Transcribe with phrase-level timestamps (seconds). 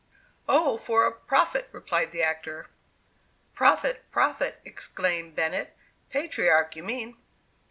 [0.49, 0.79] "O!
[0.79, 2.71] for a profit," replied the actor.
[3.53, 5.77] "Prophet, prophet!" exclaimed Bennett,
[6.09, 7.17] "patriarch, you mean!"